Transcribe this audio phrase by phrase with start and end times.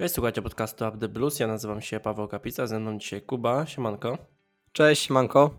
[0.00, 1.40] Cześć, słuchajcie podcastu Up The Blues.
[1.40, 3.66] Ja nazywam się Paweł Kapica, ze mną dzisiaj Kuba.
[3.66, 4.18] Siemanko.
[4.72, 5.50] Cześć, Manko.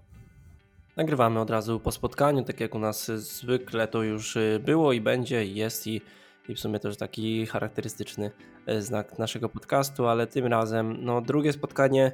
[0.98, 5.02] Nagrywamy od razu po spotkaniu, tak jak u nas zwykle to już y, było i
[5.02, 6.02] będzie, i jest i,
[6.50, 8.32] i w sumie też taki charakterystyczny
[8.70, 12.12] y, znak naszego podcastu, ale tym razem no, drugie spotkanie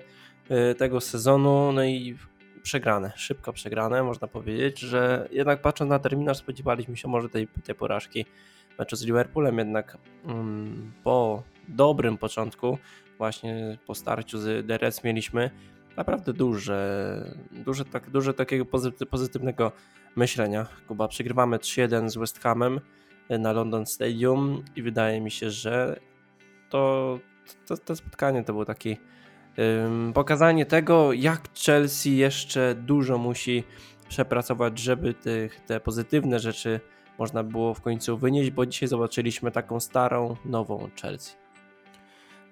[0.72, 2.18] y, tego sezonu, no i
[2.64, 7.76] przegrane, szybko przegrane, można powiedzieć, że jednak patrząc na terminarz spodziewaliśmy się może tej, tej
[7.76, 8.26] porażki
[8.80, 12.78] meczu z Liverpoolem, jednak um, po dobrym początku,
[13.18, 15.52] właśnie po starciu z DRS mieliśmy
[15.98, 18.66] naprawdę duże, duże, tak, duże takiego
[19.10, 19.72] pozytywnego
[20.16, 20.68] myślenia.
[20.88, 22.80] Kuba, przegrywamy 3-1 z West Hamem
[23.30, 26.00] na London Stadium i wydaje mi się, że
[26.70, 27.20] to,
[27.68, 28.98] to, to spotkanie to było taki
[29.58, 33.64] um, pokazanie tego, jak Chelsea jeszcze dużo musi
[34.10, 36.80] przepracować, żeby tych, te pozytywne rzeczy
[37.20, 41.47] można było w końcu wynieść, bo dzisiaj zobaczyliśmy taką starą, nową Chelsea.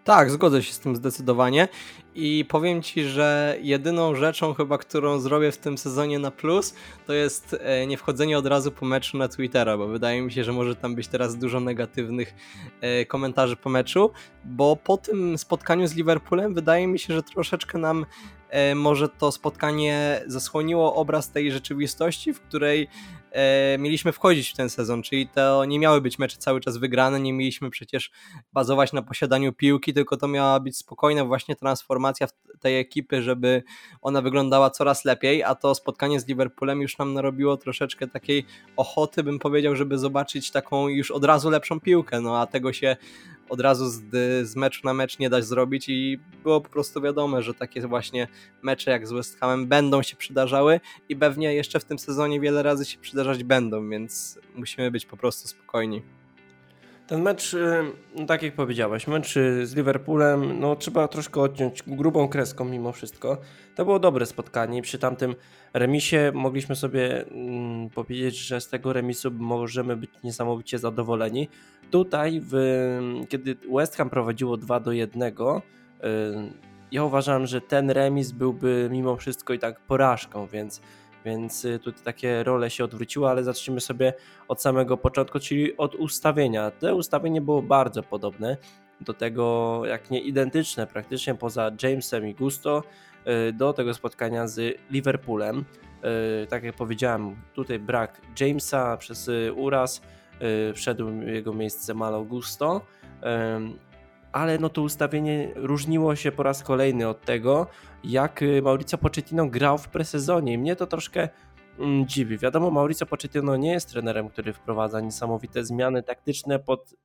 [0.06, 1.68] Tak, zgodzę się z tym zdecydowanie.
[2.16, 6.76] I powiem Ci, że jedyną rzeczą chyba, którą zrobię w tym sezonie na plus,
[7.06, 10.44] to jest e, nie wchodzenie od razu po meczu na Twittera, bo wydaje mi się,
[10.44, 12.36] że może tam być teraz dużo negatywnych
[12.82, 14.12] e, komentarzy po meczu,
[14.44, 18.06] bo po tym spotkaniu z Liverpoolem wydaje mi się, że troszeczkę nam
[18.50, 22.88] e, może to spotkanie zasłoniło obraz tej rzeczywistości, w której
[23.36, 27.20] e, mieliśmy wchodzić w ten sezon, czyli to nie miały być mecze cały czas wygrane,
[27.20, 28.12] nie mieliśmy przecież
[28.54, 32.28] bazować na posiadaniu piłki, tylko to miała być spokojna właśnie transformacja
[32.60, 33.64] tej ekipy, żeby
[34.02, 38.46] ona wyglądała coraz lepiej, a to spotkanie z Liverpoolem już nam narobiło troszeczkę takiej
[38.78, 42.96] ochoty, bym powiedział, żeby zobaczyć taką już od razu lepszą piłkę, no a tego się
[43.50, 44.02] od razu z,
[44.50, 48.28] z meczu na mecz nie da zrobić i było po prostu wiadome, że takie właśnie
[48.62, 50.80] mecze jak z West Hamem będą się przydarzały
[51.10, 55.18] i pewnie jeszcze w tym sezonie wiele razy się przydarzać będą, więc musimy być po
[55.18, 56.02] prostu spokojni.
[57.08, 57.84] Ten mecz, y,
[58.16, 62.92] no tak jak powiedziałeś, mecz y, z Liverpoolem, no trzeba troszkę odciąć grubą kreską mimo
[62.92, 63.38] wszystko.
[63.76, 64.82] To było dobre spotkanie.
[64.82, 65.36] Przy tamtym
[65.74, 71.50] remisie mogliśmy sobie mm, powiedzieć, że z tego remisu możemy być niesamowicie zadowoleni.
[71.92, 72.56] Tutaj, w,
[73.30, 75.34] kiedy West Ham prowadziło 2 do 1, y,
[76.92, 80.82] ja uważam, że ten remis byłby mimo wszystko i tak porażką, więc
[81.26, 84.14] więc y, tutaj takie role się odwróciły, ale zacznijmy sobie
[84.48, 86.72] od samego początku, czyli od ustawienia.
[86.72, 88.58] To ustawienie było bardzo podobne
[89.02, 92.84] do tego, jak nie identyczne praktycznie poza Jamesem i Gusto
[93.50, 95.66] y, do tego spotkania z Liverpoolem.
[96.44, 100.02] Y, tak jak powiedziałem, tutaj brak Jamesa przez uraz,
[100.74, 102.82] wszedł w jego miejsce Malo Gusto
[104.36, 107.68] ale no to ustawienie różniło się po raz kolejny od tego,
[108.04, 110.58] jak y, Mauricio Pochettino grał w presezonie.
[110.58, 111.30] Mnie to troszkę
[111.80, 112.38] mm, dziwi.
[112.38, 116.96] Wiadomo, Mauricio Pochettino nie jest trenerem, który wprowadza niesamowite zmiany taktyczne pod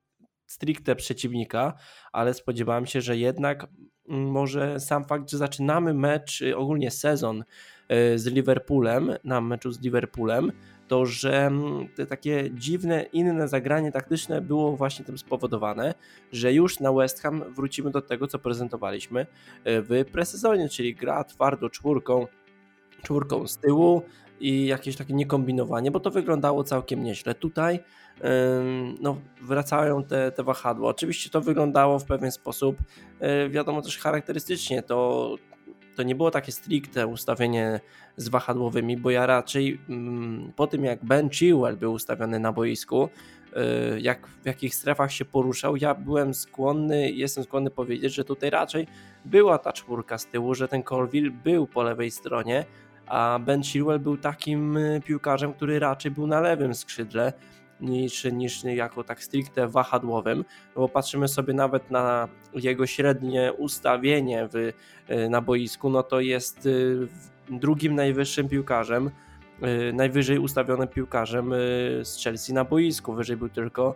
[0.47, 1.75] stricte przeciwnika,
[2.13, 3.67] ale spodziewałem się, że jednak
[4.09, 7.45] mm, może sam fakt, że zaczynamy mecz, y, ogólnie sezon
[7.93, 10.53] y, z Liverpoolem, na meczu z Liverpoolem,
[10.91, 15.95] to że mm, te takie dziwne, inne zagranie taktyczne było właśnie tym spowodowane,
[16.33, 19.27] że już na West Ham wrócimy do tego, co prezentowaliśmy e,
[19.83, 22.27] w presezonie, czyli gra twardo czwórką,
[23.03, 24.03] czwórką z tyłu
[24.41, 27.35] i jakieś takie niekombinowanie, bo to wyglądało całkiem nieźle.
[27.35, 27.81] Tutaj
[29.01, 30.91] no, wracają te, te wahadła.
[30.91, 32.77] Oczywiście to wyglądało w pewien sposób,
[33.21, 35.37] e, wiadomo też charakterystycznie, to
[36.01, 37.81] to nie było takie stricte ustawienie
[38.17, 43.09] z wahadłowymi, bo ja raczej mm, po tym jak Ben Chilwell był ustawiony na boisku,
[43.97, 48.51] y, jak w jakich strefach się poruszał, ja byłem skłonny, jestem skłonny powiedzieć, że tutaj
[48.51, 48.87] raczej
[49.25, 52.65] była ta czwórka z tyłu, że ten Colville był po lewej stronie,
[53.07, 57.33] a Ben Chilwell był takim y, piłkarzem, który raczej był na lewym skrzydle,
[57.81, 64.73] niż, niż jako tak stricte wahadłowym, bo patrzymy sobie nawet na jego średnie ustawienie w,
[65.09, 66.71] e, na boisku, no to jest e,
[67.59, 69.11] drugim najwyższym piłkarzem,
[69.63, 71.51] e, najwyżej ustawionym piłkarzem
[72.03, 73.95] z Chelsea na boisku, wyżej był tylko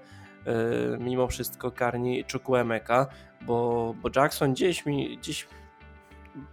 [1.00, 3.06] mimo wszystko Karni Chukwuemeka,
[3.40, 5.46] bo, bo Jackson gdzieś mi, gdzieś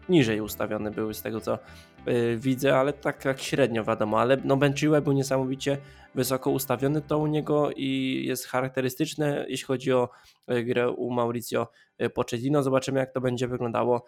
[0.09, 1.59] niżej ustawione były z tego co
[2.07, 5.77] y, widzę, ale tak jak średnio wiadomo, ale no Ben był niesamowicie
[6.15, 10.09] wysoko ustawiony to u niego i jest charakterystyczne, jeśli chodzi o
[10.51, 11.67] y, grę u Mauricio
[12.01, 12.63] y, Pochettino.
[12.63, 14.05] Zobaczymy jak to będzie wyglądało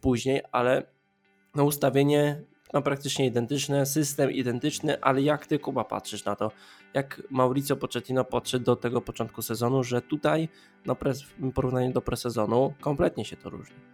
[0.00, 0.82] później, ale
[1.54, 6.50] no ustawienie no praktycznie identyczne, system identyczny, ale jak ty Kuba patrzysz na to,
[6.94, 10.48] jak Mauricio Pochettino podszedł do tego początku sezonu, że tutaj
[10.86, 10.96] no,
[11.40, 13.93] w porównaniu do presezonu kompletnie się to różni.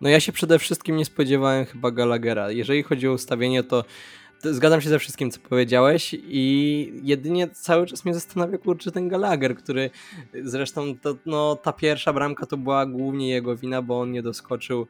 [0.00, 2.50] No ja się przede wszystkim nie spodziewałem chyba Gallaghera.
[2.50, 3.84] Jeżeli chodzi o ustawienie, to
[4.42, 9.56] Zgadzam się ze wszystkim, co powiedziałeś i jedynie cały czas mnie zastanawia, kurczę, ten Gallagher,
[9.56, 9.90] który
[10.42, 14.86] zresztą to, no, ta pierwsza bramka to była głównie jego wina, bo on nie doskoczył.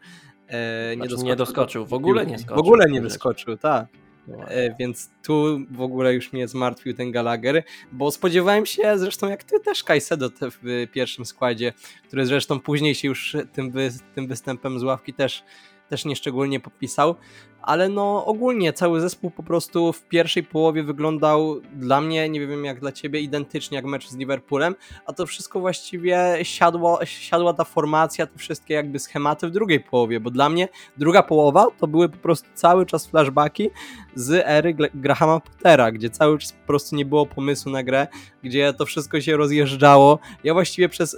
[0.48, 2.56] E, nie, znaczy, doskoczył nie doskoczył, w ogóle nie skoczył.
[2.56, 3.86] W ogóle nie doskoczył, tak.
[4.28, 9.28] No e, więc tu w ogóle już mnie zmartwił ten Gallagher, bo spodziewałem się, zresztą
[9.28, 11.72] jak ty też Kajsedo w pierwszym składzie,
[12.06, 15.44] który zresztą później się już tym, wy, tym występem z ławki też
[15.88, 17.14] też nieszczególnie podpisał,
[17.62, 22.64] ale no ogólnie cały zespół po prostu w pierwszej połowie wyglądał dla mnie, nie wiem
[22.64, 24.74] jak dla ciebie, identycznie jak mecz z Liverpoolem,
[25.06, 30.20] a to wszystko właściwie siadło, siadła ta formacja, te wszystkie jakby schematy w drugiej połowie,
[30.20, 33.70] bo dla mnie druga połowa to były po prostu cały czas flashbacki
[34.14, 38.06] z ery Grahama Pottera, gdzie cały czas po prostu nie było pomysłu na grę,
[38.42, 40.18] gdzie to wszystko się rozjeżdżało.
[40.44, 41.16] Ja właściwie przez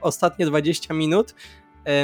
[0.00, 1.34] ostatnie 20 minut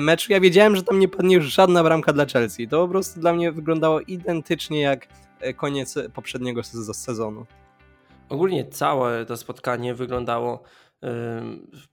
[0.03, 0.33] meczu.
[0.33, 2.69] Ja wiedziałem, że tam nie padnie już żadna bramka dla Chelsea.
[2.69, 5.07] To po prostu dla mnie wyglądało identycznie jak
[5.41, 7.47] e, koniec poprzedniego sezonu.
[8.29, 10.63] Ogólnie całe to spotkanie wyglądało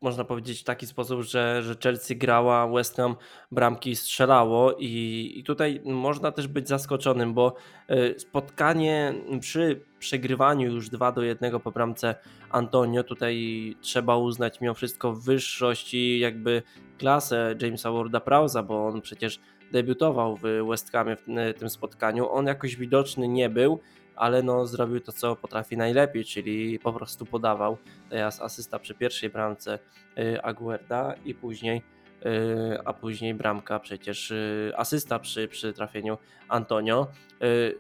[0.02, 3.16] można powiedzieć w taki sposób, że, że Chelsea grała, West Ham
[3.52, 7.56] bramki strzelało i, i tutaj można też być zaskoczonym, bo
[7.92, 12.16] y, spotkanie przy przegrywaniu już 2 do 1 po bramce
[12.50, 16.64] Antonio, tutaj trzeba uznać mimo wszystko wyższość i jakby
[17.02, 19.40] klasę Jamesa Warda-Prowse'a, bo on przecież
[19.72, 22.32] debiutował w West Hamie w tym spotkaniu.
[22.32, 23.80] On jakoś widoczny nie był,
[24.16, 27.78] ale no zrobił to, co potrafi najlepiej, czyli po prostu podawał.
[28.10, 29.80] Teraz asysta przy pierwszej bramce
[30.18, 31.82] y, Aguerda i później
[32.26, 34.34] y, a później bramka przecież
[34.78, 36.18] asysta przy, przy trafieniu
[36.48, 37.08] Antonio.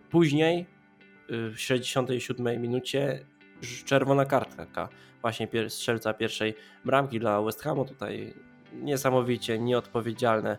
[0.10, 0.66] Później
[1.30, 3.26] w 67 minucie
[3.86, 4.90] czerwona kartka
[5.22, 6.54] właśnie strzelca pierwszej
[6.86, 8.34] bramki dla West Hamu tutaj
[8.74, 10.58] niesamowicie nieodpowiedzialne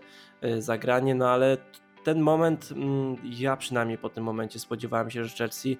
[0.58, 1.56] zagranie, no ale
[2.04, 5.78] ten moment, mm, ja przynajmniej po tym momencie spodziewałem się, że Chelsea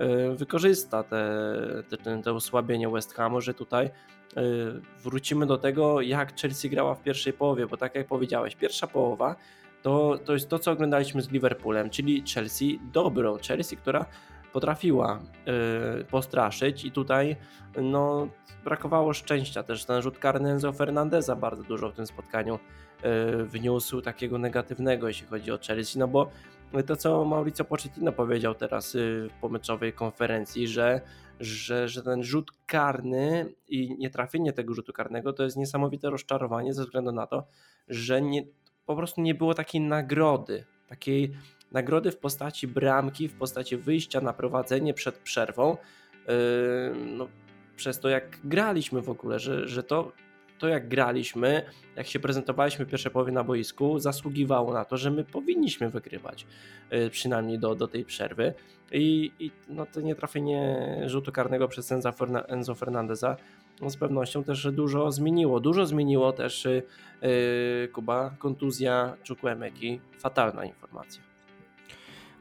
[0.00, 1.36] y, wykorzysta te,
[1.88, 3.90] te, te osłabienie West Hamu, że tutaj y,
[5.02, 9.36] wrócimy do tego, jak Chelsea grała w pierwszej połowie, bo tak jak powiedziałeś, pierwsza połowa
[9.82, 14.06] to, to jest to, co oglądaliśmy z Liverpoolem, czyli Chelsea dobrą, Chelsea, która
[14.54, 15.20] potrafiła
[16.00, 17.36] y, postraszyć i tutaj
[17.82, 18.28] no,
[18.64, 19.84] brakowało szczęścia też.
[19.84, 25.26] Ten rzut karny Enzo Fernandeza bardzo dużo w tym spotkaniu y, wniósł takiego negatywnego, jeśli
[25.26, 26.30] chodzi o Chelsea, no bo
[26.86, 31.00] to, co Mauricio Pochettino powiedział teraz y, w pomeczowej konferencji, że,
[31.40, 36.84] że, że ten rzut karny i nietrafienie tego rzutu karnego to jest niesamowite rozczarowanie ze
[36.84, 37.46] względu na to,
[37.88, 38.42] że nie,
[38.86, 41.34] po prostu nie było takiej nagrody, takiej
[41.74, 45.76] nagrody w postaci bramki, w postaci wyjścia na prowadzenie przed przerwą.
[46.28, 46.34] Yy,
[47.06, 47.28] no,
[47.76, 50.12] przez to, jak graliśmy w ogóle, że, że to,
[50.58, 51.62] to, jak graliśmy,
[51.96, 56.46] jak się prezentowaliśmy w pierwszej połowie na boisku, zasługiwało na to, że my powinniśmy wygrywać,
[56.90, 58.54] yy, przynajmniej do, do tej przerwy.
[58.92, 61.92] I, i no, to nietrafienie rzutu karnego przez
[62.48, 63.36] Enzo Fernandeza
[63.80, 65.60] no, z pewnością też dużo zmieniło.
[65.60, 66.64] Dużo zmieniło też
[67.22, 71.33] yy, Kuba, kontuzja Chukwuemeki, fatalna informacja.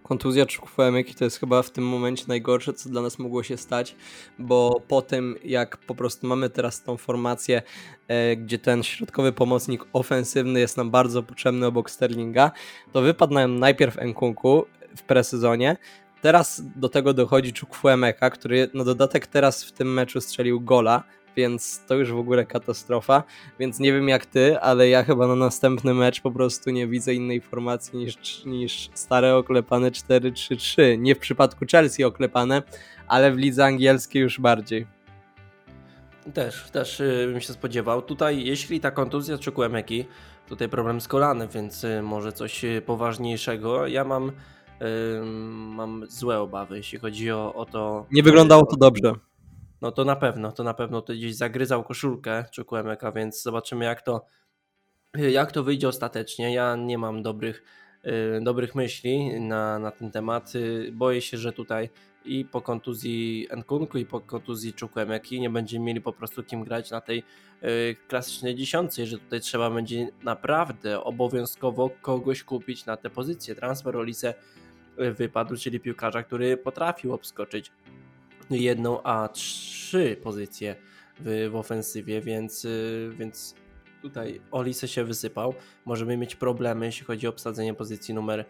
[0.04, 3.96] Kontuzja Chukwuemeki to jest chyba w tym momencie najgorsze, co dla nas mogło się stać,
[4.40, 7.62] bo po tym jak po prostu mamy teraz tą formację,
[8.08, 12.52] e, gdzie ten środkowy pomocnik ofensywny jest nam bardzo potrzebny obok Sterlinga,
[12.92, 14.66] to wypadł nam najpierw Nkunku
[14.98, 15.78] w presezonie,
[16.24, 21.04] Teraz do tego dochodzi Chukwuemeka, który na dodatek teraz w tym meczu strzelił gola,
[21.36, 23.24] więc to już w ogóle katastrofa.
[23.60, 27.14] Więc nie wiem jak ty, ale ja chyba na następny mecz po prostu nie widzę
[27.14, 30.98] innej formacji niż, niż stare oklepane 4-3-3.
[30.98, 32.64] Nie w przypadku Chelsea oklepane,
[33.08, 34.88] ale w lidze angielskiej już bardziej.
[36.34, 38.02] Też, też y, bym się spodziewał.
[38.02, 40.06] Tutaj, jeśli ta kontuzja Chukwuemeki,
[40.50, 43.88] tutaj problem z kolanem, więc y, może coś y, poważniejszego.
[43.88, 44.32] Ja mam,
[45.50, 48.06] mam złe obawy, jeśli chodzi o, o to.
[48.12, 49.14] Nie wyglądało to dobrze
[49.84, 54.02] no to na pewno, to na pewno to gdzieś zagryzał koszulkę Chukwuemeka, więc zobaczymy jak
[54.02, 54.26] to,
[55.16, 56.54] jak to wyjdzie ostatecznie.
[56.54, 57.64] Ja nie mam dobrych,
[58.04, 60.54] yy, dobrych myśli na, na ten temat.
[60.54, 61.90] Yy, boję się, że tutaj
[62.26, 66.92] i po kontuzji Nkunku i po kontuzji Chukwuemeki nie będziemy mieli po prostu kim grać
[66.92, 67.24] na tej
[67.62, 73.56] yy, klasycznej dziesiątce, że tutaj trzeba będzie naprawdę obowiązkowo kogoś kupić na tę pozycję.
[73.56, 74.34] Transfer Olise
[75.00, 77.72] y, wypadł, czyli piłkarza, który potrafił obskoczyć
[78.50, 80.76] jedną, a trzy pozycje
[81.20, 83.56] w, w ofensywie, więc, y, więc
[84.02, 85.54] tutaj Olise się wysypał.
[85.86, 88.46] Możemy mieć problemy, jeśli chodzi o obsadzenie pozycji numer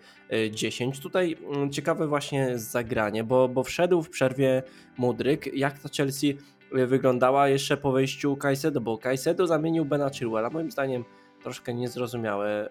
[0.51, 0.97] 10.
[0.97, 4.63] Y, tutaj mm, ciekawe właśnie zagranie, bo, bo wszedł w przerwie
[4.97, 5.57] Mudryk.
[5.57, 6.37] Jak ta Chelsea
[6.71, 10.49] wyglądała jeszcze po wejściu Kajsedo, bo Kajsedo zamienił Bena Chilwella.
[10.49, 11.03] Moim zdaniem
[11.43, 12.69] troszkę niezrozumiałe,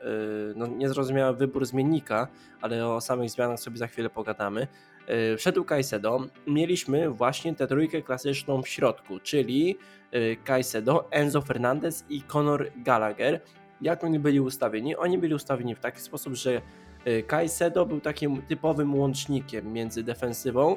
[0.48, 2.28] yy, no niezrozumiały wybór zmiennika,
[2.60, 4.66] ale o samych zmianach sobie za chwilę pogadamy.
[5.08, 9.78] Yy, wszedł Kajsedo, mieliśmy właśnie tę trójkę klasyczną w środku, czyli
[10.12, 13.40] yy, Kajsedo, Enzo Fernandez i Conor Gallagher.
[13.80, 14.96] Jak oni byli ustawieni?
[14.96, 16.62] Oni byli ustawieni w taki sposób, że
[17.26, 20.76] Kajsedo był takim typowym łącznikiem między defensywą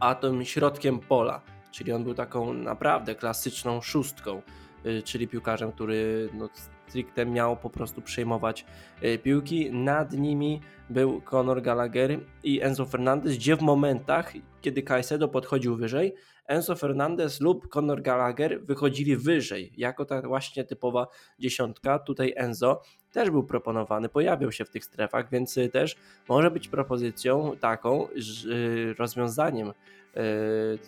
[0.00, 4.42] a tym środkiem pola, czyli on był taką naprawdę klasyczną szóstką,
[5.04, 6.48] czyli piłkarzem, który no,
[6.88, 8.66] stricte miał po prostu przejmować
[9.02, 9.70] e, piłki.
[9.72, 10.60] Nad nimi
[10.90, 16.14] był Conor Gallagher i Enzo Fernandez, gdzie w momentach, kiedy Caicedo podchodził wyżej,
[16.46, 21.06] Enzo Fernandez lub Conor Gallagher wychodzili wyżej, jako ta właśnie typowa
[21.38, 21.98] dziesiątka.
[21.98, 25.96] Tutaj Enzo też był proponowany, pojawiał się w tych strefach, więc też
[26.28, 28.08] może być propozycją taką,
[28.98, 29.72] rozwiązaniem e,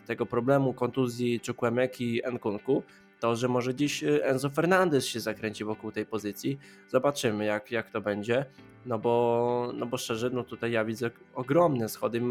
[0.07, 2.83] tego problemu kontuzji Chukwemeki i Nkunku,
[3.21, 6.59] to, że może dziś y, Enzo Fernandez się zakręci wokół tej pozycji.
[6.89, 8.45] Zobaczymy, jak, jak to będzie.
[8.87, 12.23] No bo, no bo szczerze, no tutaj ja widzę ogromne schody.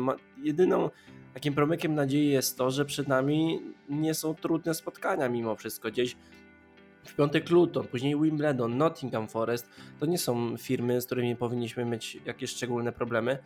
[0.44, 0.90] Jedyną
[1.34, 5.92] takim promykiem nadziei jest to, że przed nami nie są trudne spotkania mimo wszystko.
[5.92, 6.16] Gdzieś
[7.06, 12.18] w piątek Luton, później Wimbledon, Nottingham Forest to nie są firmy, z którymi powinniśmy mieć
[12.26, 13.38] jakieś szczególne problemy,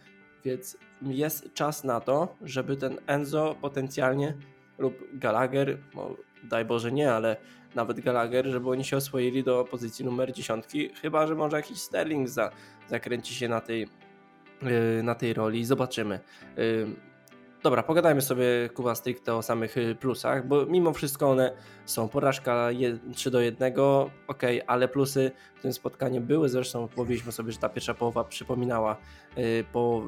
[0.46, 4.34] więc jest czas na to, żeby ten Enzo potencjalnie
[4.78, 5.78] lub Gallagher,
[6.44, 7.38] daj Boże nie, ale
[7.76, 10.66] nawet Gallagher, żeby oni się oswoili do pozycji numer 10,
[11.02, 12.52] chyba że może jakiś Sterling za,
[12.88, 13.88] zakręci się na tej,
[14.62, 16.20] yy, na tej roli, zobaczymy.
[16.58, 16.88] Yy,
[17.64, 21.56] dobra, pogadajmy sobie Kuba stricte o samych y, plusach, bo mimo wszystko one
[21.86, 22.10] są.
[22.10, 22.70] Porażka
[23.14, 23.74] 3 do 1,
[24.28, 26.50] ok, ale plusy w tym spotkaniu były.
[26.50, 28.98] Zresztą mówiliśmy sobie, że ta pierwsza połowa przypominała
[29.72, 30.04] po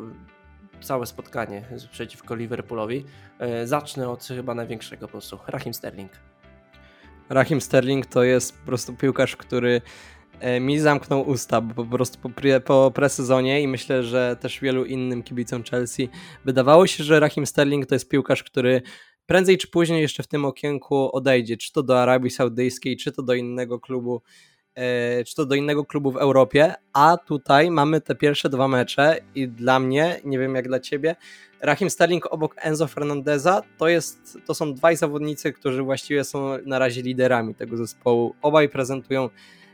[0.81, 3.05] całe spotkanie przeciwko Liverpoolowi.
[3.39, 5.39] E, zacznę od chyba największego plusu.
[5.47, 6.11] Rahim Sterling.
[7.29, 9.81] Rahim Sterling to jest po prostu piłkarz, który
[10.39, 12.29] e, mi zamknął usta, bo po prostu po,
[12.65, 16.09] po presezonie i myślę, że też wielu innym kibicom Chelsea
[16.45, 18.81] wydawało się, że Rahim Sterling to jest piłkarz, który
[19.25, 23.23] prędzej czy później jeszcze w tym okienku odejdzie, czy to do Arabii Saudyjskiej, czy to
[23.23, 24.21] do innego klubu
[25.27, 29.47] czy to do innego klubu w Europie, a tutaj mamy te pierwsze dwa mecze i
[29.47, 31.15] dla mnie, nie wiem jak dla ciebie,
[31.61, 36.79] Rahim Sterling obok Enzo Fernandeza to, jest, to są dwaj zawodnicy, którzy właściwie są na
[36.79, 38.35] razie liderami tego zespołu.
[38.41, 39.29] Obaj prezentują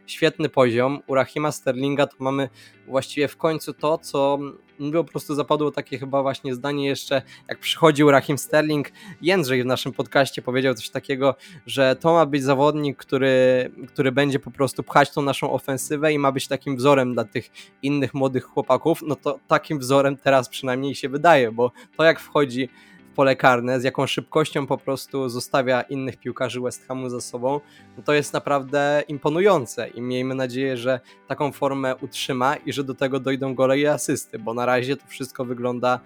[0.08, 1.00] świetny poziom.
[1.08, 2.50] U Rahima Sterlinga to mamy
[2.88, 4.40] właściwie w końcu to, co
[4.80, 9.66] mi po prostu zapadło takie chyba właśnie zdanie jeszcze, jak przychodził Rahim Sterling, Jędrzej w
[9.66, 11.36] naszym podcaście powiedział coś takiego,
[11.66, 16.20] że to ma być zawodnik, który, który będzie po prostu pchać tą naszą ofensywę i
[16.20, 17.50] ma być takim wzorem dla tych
[17.82, 22.70] innych młodych chłopaków, no to takim wzorem teraz przynajmniej się wydaje, bo to jak wchodzi
[23.18, 27.60] pole karne, z jaką szybkością po prostu zostawia innych piłkarzy West Hamu za sobą,
[27.98, 32.96] no to jest naprawdę imponujące i miejmy nadzieję, że taką formę utrzyma i że do
[32.96, 36.00] tego dojdą gole i asysty, bo na razie to wszystko wygląda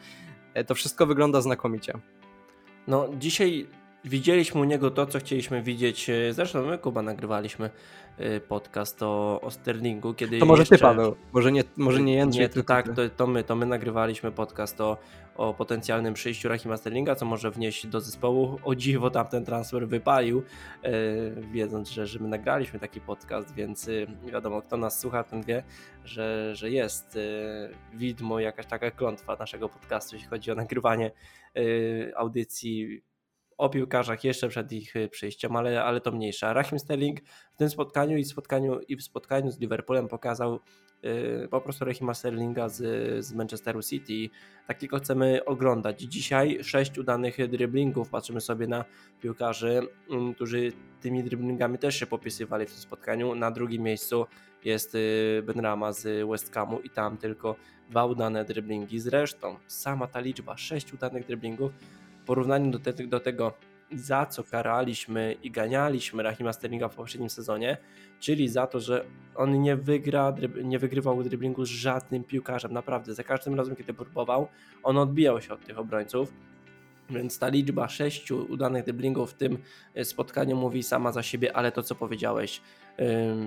[0.54, 1.94] e, to wszystko wygląda znakomicie.
[2.88, 3.68] No dzisiaj
[4.06, 6.10] widzieliśmy u niego to, co chcieliśmy widzieć.
[6.10, 7.70] E, zresztą my, Kuba, nagrywaliśmy
[8.18, 10.76] e, podcast o, o Sterlingu, kiedy To może jeszcze...
[10.76, 13.66] ty, Paweł, może nie, może nie Jędrzej, nie, to tak, to, to, my, to my
[13.66, 14.98] nagrywaliśmy podcast o,
[15.36, 18.60] o potencjalnym przyjściu Rahima Sterlinga, co może wnieść do zespołu.
[18.64, 20.44] O dziwo tamten transfer wypalił,
[20.84, 20.92] yy,
[21.52, 25.64] wiedząc, że, że my nagraliśmy taki podcast, więc yy, wiadomo, kto nas słucha, ten wie,
[26.06, 31.12] że, że jest yy, widmo, jakaś taka klątwa naszego podcastu, jeśli chodzi o nagrywanie
[32.16, 33.02] audycji
[33.58, 36.54] o piłkarzach jeszcze przed ich przyjściem, ale, ale to mniejsza.
[36.54, 37.20] Rahim Sterling
[37.54, 40.60] w tym spotkaniu i, spotkaniu i w spotkaniu z Liverpoolem pokazał
[41.06, 42.80] Y, po prostu Rahima Sterlinga z,
[43.26, 44.30] z Manchesteru City.
[44.68, 46.02] Tak tylko chcemy oglądać.
[46.02, 48.10] Dzisiaj sześć udanych driblingów.
[48.10, 48.86] Patrzymy sobie na
[49.22, 53.36] piłkarzy, mm, którzy tymi driblingami też się popisywali w tym spotkaniu.
[53.36, 54.26] Na drugim miejscu
[54.64, 57.56] jest y, Benrama z West Hamu i tam tylko
[57.90, 59.00] dwa udane driblingi.
[59.00, 61.72] Zresztą sama ta liczba, sześć udanych driblingów
[62.11, 63.54] w porównaniu do, te, do tego
[63.92, 67.78] za co karaliśmy i ganialiśmy Rahima Sterlinga w poprzednim sezonie,
[68.20, 70.34] czyli za to, że on nie, wygra,
[70.64, 72.74] nie wygrywał driblingu z żadnym piłkarzem.
[72.74, 74.48] Naprawdę, za każdym razem, kiedy próbował,
[74.84, 76.34] on odbijał się od tych obrońców.
[77.10, 79.58] Więc ta liczba sześciu udanych driblingów w tym
[79.96, 82.62] e, spotkaniu mówi sama za siebie, ale to co powiedziałeś,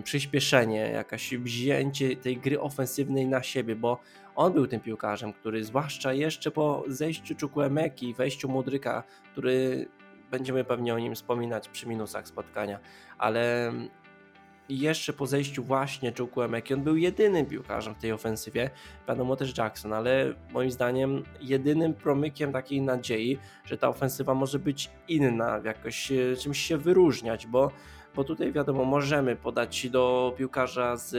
[0.05, 4.01] przyspieszenie, jakaś wzięcie tej gry ofensywnej na siebie, bo
[4.37, 9.89] on był tym piłkarzem, który zwłaszcza jeszcze po zejściu Czukwemeki, wejściu Mudryka, który
[10.31, 12.79] będziemy pewnie o nim wspominać przy minusach spotkania,
[13.19, 13.73] ale
[14.69, 18.71] jeszcze po zejściu właśnie Joe Kłemek, on był jedynym piłkarzem w tej ofensywie,
[19.09, 24.91] wiadomo też Jackson, ale moim zdaniem jedynym promykiem takiej nadziei, że ta ofensywa może być
[25.09, 27.71] inna, jakoś czymś się wyróżniać, bo
[28.15, 31.11] bo tutaj wiadomo, możemy podać do piłkarza z,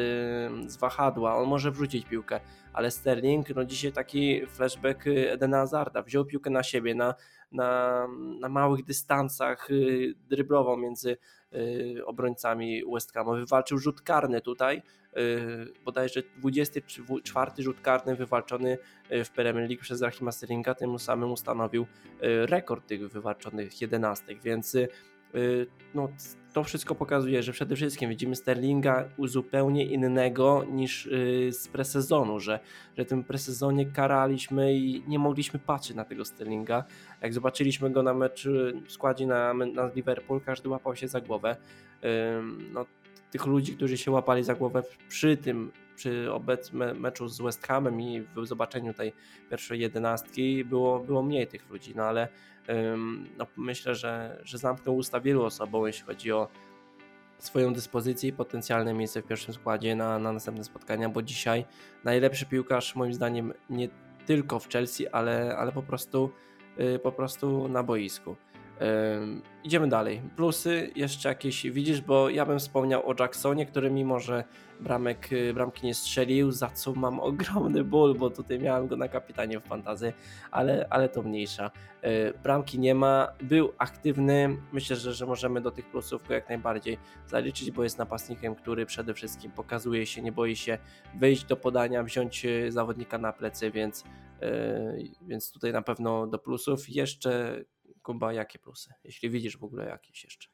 [0.71, 2.39] z wahadła, on może wrzucić piłkę,
[2.73, 7.15] ale Sterling, no dzisiaj taki flashback Edena Hazarda, wziął piłkę na siebie, na,
[7.51, 8.07] na,
[8.39, 11.17] na małych dystansach, y, dryblował między
[11.53, 14.81] y, obrońcami West Hamu, wywalczył rzut karny tutaj,
[15.17, 18.77] y, bodajże 24 rzut karny wywalczony
[19.09, 21.85] w Premier League przez Rahima Sterlinga, tym samym ustanowił
[22.45, 24.77] rekord tych wywalczonych 11, więc
[25.93, 26.09] no,
[26.53, 32.59] to wszystko pokazuje, że przede wszystkim widzimy Sterlinga zupełnie innego niż y, z presezonu, że,
[32.97, 36.83] że tym presezonie karaliśmy i nie mogliśmy patrzeć na tego Sterlinga.
[37.21, 38.49] Jak zobaczyliśmy go na meczu
[38.85, 41.55] w składzie na, na Liverpool, każdy łapał się za głowę.
[42.73, 42.85] No,
[43.31, 48.01] tych ludzi, którzy się łapali za głowę przy tym, przy obecnym meczu z West Hamem
[48.01, 49.13] i w zobaczeniu tej
[49.49, 52.27] pierwszej jedenastki było, było mniej tych ludzi, no ale
[53.37, 56.47] no myślę, że, że zamknął usta wielu osobom, jeśli chodzi o
[57.37, 61.65] swoją dyspozycję i potencjalne miejsce w pierwszym składzie na, na następne spotkania, bo dzisiaj
[62.03, 63.89] najlepszy piłkarz moim zdaniem nie
[64.25, 66.31] tylko w Chelsea, ale, ale po prostu
[66.79, 68.35] y, po prostu na boisku.
[69.63, 70.21] Idziemy dalej.
[70.35, 74.43] Plusy jeszcze jakieś widzisz, bo ja bym wspomniał o Jacksonie, który mimo, że
[74.79, 79.07] bramek, y, bramki nie strzelił, za co mam ogromny ból, bo tutaj miałem go na
[79.07, 80.13] kapitanie w fantazy,
[80.51, 81.71] ale, ale to mniejsza.
[82.05, 86.49] Y, bramki nie ma, był aktywny, myślę, że, że możemy do tych plusów go jak
[86.49, 90.77] najbardziej zaliczyć, bo jest napastnikiem, który przede wszystkim pokazuje się, nie boi się
[91.19, 94.03] wyjść do podania, wziąć y, zawodnika na plecy, więc,
[95.21, 96.89] więc tutaj na pewno do plusów.
[96.89, 97.63] Jeszcze
[98.05, 98.93] Kuba, jakie plusy?
[99.03, 100.49] Jeśli widzisz w ogóle jakieś jeszcze.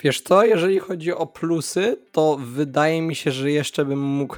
[0.00, 4.36] Wiesz co, jeżeli chodzi o plusy, to wydaje mi się, że jeszcze bym mógł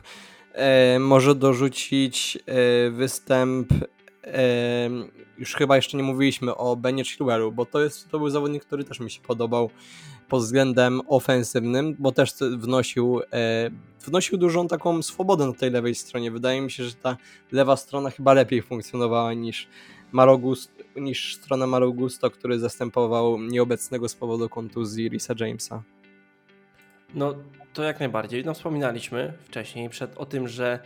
[0.52, 3.72] e, może dorzucić e, występ
[4.24, 4.90] e,
[5.38, 8.84] już chyba jeszcze nie mówiliśmy o Benie Chilwellu, bo to, jest, to był zawodnik, który
[8.84, 9.70] też mi się podobał
[10.28, 16.30] pod względem ofensywnym, bo też wnosił, e, wnosił dużą taką swobodę na tej lewej stronie.
[16.30, 17.16] Wydaje mi się, że ta
[17.52, 19.68] lewa strona chyba lepiej funkcjonowała niż
[20.12, 25.83] Marogust, niż strona Marogusto, który zastępował nieobecnego z powodu kontuzji Risa Jamesa.
[27.14, 27.35] No
[27.72, 28.44] to jak najbardziej.
[28.44, 30.79] No wspominaliśmy wcześniej przed o tym, że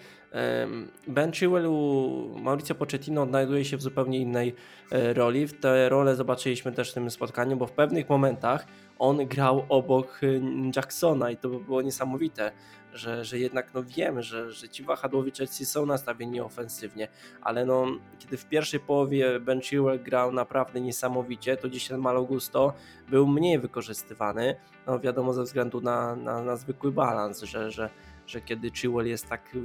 [1.09, 4.55] Ben Chilwell u Mauricio Pochettino odnajduje się w zupełnie innej
[4.91, 5.47] e, roli.
[5.47, 8.67] W tę rolę zobaczyliśmy też w tym spotkaniu, bo w pewnych momentach
[8.99, 10.43] on grał obok y,
[10.77, 12.53] Jacksona i to było niesamowite,
[12.93, 17.09] że, że jednak no wiemy, że, że ci wahadłowi Chelsea są nastawieni ofensywnie,
[17.41, 17.87] ale no
[18.19, 22.73] kiedy w pierwszej połowie Ben Chilwell grał naprawdę niesamowicie, to dzisiaj Malo Gusto
[23.09, 27.91] był mniej wykorzystywany, no wiadomo ze względu na, na, na zwykły balans, że, że,
[28.27, 29.57] że kiedy Chilwell jest tak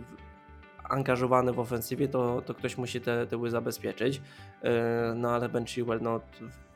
[0.90, 4.18] angażowany w ofensywie, to, to ktoś musi te tyły zabezpieczyć.
[4.18, 4.22] Y,
[5.16, 6.22] no ale Ben Chilwell, no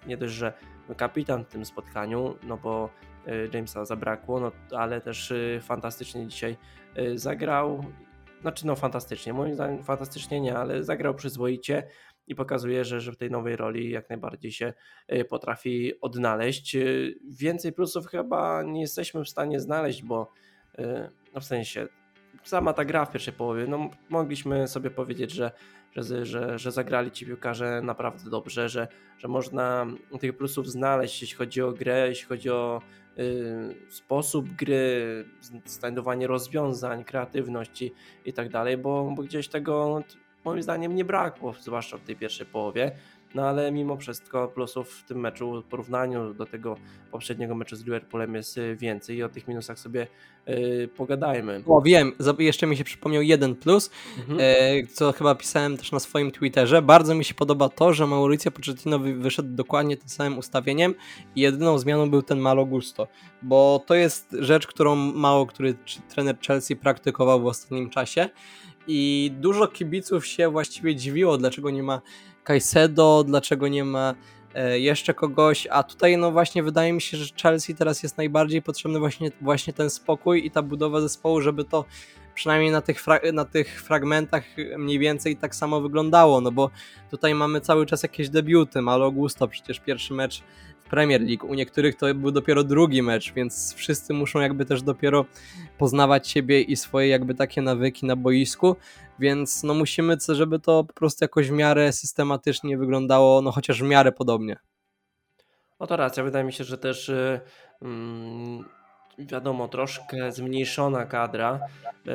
[0.07, 0.53] nie dość, że
[0.97, 2.89] kapitan w tym spotkaniu, no bo
[3.27, 6.57] y, Jamesa zabrakło, no ale też y, fantastycznie dzisiaj
[7.15, 7.85] zagrał.
[8.41, 11.87] Znaczy, no fantastycznie, moim zdaniem fantastycznie nie, ale zagrał przyzwoicie
[12.27, 14.73] i pokazuje, że, że w tej nowej roli jak najbardziej się
[15.29, 16.77] potrafi odnaleźć.
[17.29, 20.31] Więcej plusów chyba nie jesteśmy w stanie znaleźć, bo
[21.33, 21.87] no w sensie
[22.43, 25.51] sama ta gra w pierwszej połowie, no mogliśmy sobie powiedzieć, że,
[25.95, 29.85] że, że, że zagrali ci piłkarze naprawdę dobrze, że, że można
[30.19, 32.81] tych plusów znaleźć, jeśli chodzi o grę, jeśli chodzi o
[33.17, 35.25] y, sposób gry,
[35.65, 37.93] znajdowanie rozwiązań, kreatywności
[38.25, 40.03] i tak dalej, bo, bo gdzieś tego
[40.45, 42.91] moim zdaniem nie brakło, zwłaszcza w tej pierwszej połowie.
[43.35, 46.77] No ale mimo wszystko plusów w tym meczu w porównaniu do tego
[47.11, 50.07] poprzedniego meczu z Liverpoolem jest y, więcej i o tych minusach sobie
[50.47, 51.63] yy, pogadajmy.
[51.67, 54.39] O wiem, jeszcze mi się przypomniał jeden plus, mhm.
[54.39, 56.81] yy, co chyba pisałem też na swoim Twitterze.
[56.81, 60.95] Bardzo mi się podoba to, że Mauricio Pochettino wyszedł dokładnie tym samym ustawieniem
[61.35, 63.07] i jedyną zmianą był ten Malo Gusto,
[63.41, 65.75] bo to jest rzecz, którą mało który
[66.09, 68.29] trener Chelsea praktykował w ostatnim czasie
[68.87, 72.01] i dużo kibiców się właściwie dziwiło, dlaczego nie ma
[72.43, 74.15] Caicedo, dlaczego nie ma
[74.53, 78.61] e, jeszcze kogoś, a tutaj no właśnie wydaje mi się, że Chelsea teraz jest najbardziej
[78.61, 81.85] potrzebny właśnie, właśnie ten spokój i ta budowa zespołu, żeby to
[82.35, 84.43] przynajmniej na tych, na tych fragmentach
[84.77, 86.69] mniej więcej tak samo wyglądało, no bo
[87.11, 90.43] tutaj mamy cały czas jakieś debiuty, Malo Augusto, przecież pierwszy mecz
[90.93, 91.45] Premier League.
[91.47, 95.25] U niektórych to był dopiero drugi mecz, więc wszyscy muszą jakby też dopiero
[95.77, 98.75] poznawać siebie i swoje jakby takie nawyki na boisku,
[99.19, 103.85] więc no musimy, żeby to po prostu jakoś w miarę systematycznie wyglądało, no chociaż w
[103.85, 104.55] miarę podobnie.
[105.79, 107.11] No to racja, wydaje mi się, że też
[107.81, 111.59] yy, wiadomo, troszkę zmniejszona kadra
[112.05, 112.13] yy,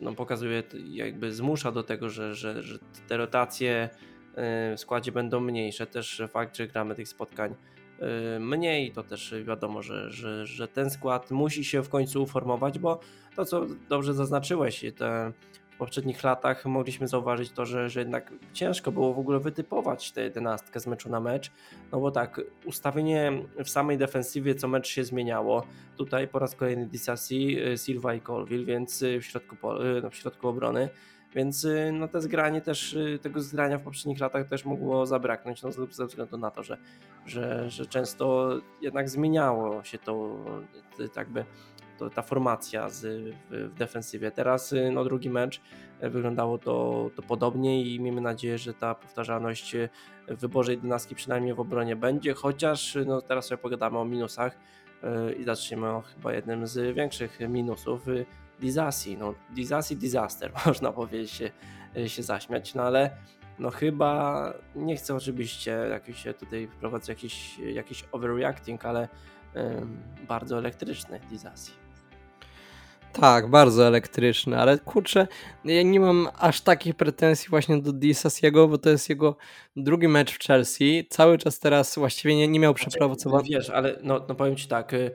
[0.00, 3.88] no pokazuje, jakby zmusza do tego, że, że, że te rotacje
[4.72, 5.86] y, w składzie będą mniejsze.
[5.86, 7.54] Też fakt, że gramy tych spotkań
[8.40, 13.00] mniej, to też wiadomo, że, że, że ten skład musi się w końcu uformować, bo
[13.36, 15.32] to co dobrze zaznaczyłeś, te
[15.80, 20.80] poprzednich latach mogliśmy zauważyć to, że, że jednak ciężko było w ogóle wytypować tę jedenastkę
[20.80, 21.50] z meczu na mecz,
[21.92, 23.32] no bo tak, ustawienie
[23.64, 28.64] w samej defensywie co mecz się zmieniało, tutaj po raz kolejny Disasi, Silva i Colville,
[28.64, 29.56] więc w środku,
[30.02, 30.88] no, w środku obrony,
[31.34, 36.06] więc no, te zgranie też, tego zgrania w poprzednich latach też mogło zabraknąć, no, ze
[36.06, 36.78] względu na to, że,
[37.26, 40.36] że, że często jednak zmieniało się to
[41.14, 41.44] tak by
[42.00, 43.00] to, ta formacja z,
[43.50, 44.30] w, w, defensywie.
[44.30, 45.60] Teraz y, no, drugi mecz
[46.00, 49.88] e, wyglądało to, to podobnie i miejmy nadzieję, że ta powtarzalność y,
[50.28, 54.58] w wyborze 11 przynajmniej w obronie będzie, chociaż y, no, teraz sobie pogadamy o minusach
[55.38, 58.06] i zaczniemy o chyba jednym z większych minusów
[58.60, 59.16] Dizasi.
[59.16, 61.50] No, Dizasi disaster, można powiedzieć, się,
[62.06, 63.10] się zaśmiać, no ale
[63.58, 69.08] no chyba nie chcę oczywiście jakiś tutaj wprowadzać jakiś, jakiś overreacting, ale
[70.28, 71.72] bardzo elektryczny Dizasi.
[73.12, 75.26] Tak, bardzo elektryczny, ale kurczę,
[75.64, 79.36] ja nie mam aż takich pretensji właśnie do Disasiego, bo to jest jego
[79.76, 81.06] drugi mecz w Chelsea.
[81.10, 83.48] Cały czas teraz właściwie nie, nie miał znaczy, przepracowanego.
[83.50, 85.10] Wiesz, ale no, no powiem ci tak, y,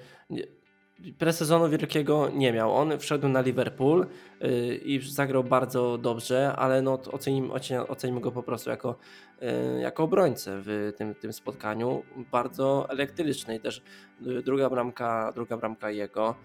[1.18, 2.76] presezonu wielkiego nie miał.
[2.76, 4.08] On wszedł na Liverpool
[4.42, 7.50] yy, i zagrał bardzo dobrze, ale no, ocenimy,
[7.88, 8.96] ocenimy go po prostu jako,
[9.42, 12.04] yy, jako obrońcę w tym, tym spotkaniu.
[12.32, 13.82] Bardzo elektryczny i też
[14.22, 16.36] yy, druga bramka, druga bramka jego